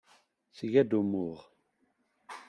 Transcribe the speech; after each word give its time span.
Tga-d 0.57 0.91
umuɣ. 0.99 1.37